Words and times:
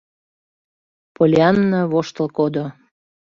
Поллианна 1.15 1.81
воштыл 1.91 2.27
кодо. 2.37 2.65